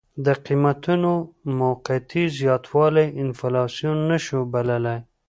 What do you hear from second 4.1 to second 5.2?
شو بللی.